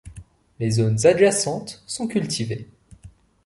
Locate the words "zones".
0.71-1.05